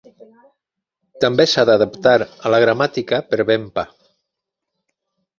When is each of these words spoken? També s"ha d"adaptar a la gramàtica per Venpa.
També 1.25 1.43
s"ha 1.49 1.65
d"adaptar 1.69 2.13
a 2.27 2.51
la 2.53 2.59
gramàtica 2.63 3.19
per 3.33 3.41
Venpa. 3.51 3.83